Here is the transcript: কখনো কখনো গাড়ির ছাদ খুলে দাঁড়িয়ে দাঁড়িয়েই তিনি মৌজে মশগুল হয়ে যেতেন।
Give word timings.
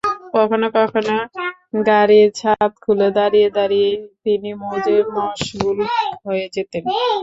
কখনো 0.35 0.67
কখনো 0.77 1.15
গাড়ির 1.87 2.27
ছাদ 2.39 2.71
খুলে 2.83 3.09
দাঁড়িয়ে 3.17 3.47
দাঁড়িয়েই 3.57 3.95
তিনি 4.23 4.49
মৌজে 4.61 4.95
মশগুল 5.15 5.77
হয়ে 6.25 6.45
যেতেন। 6.55 6.83